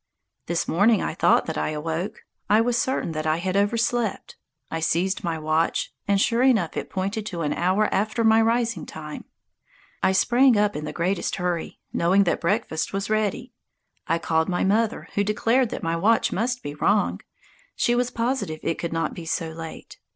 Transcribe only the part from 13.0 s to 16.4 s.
ready. I called my mother, who declared that my watch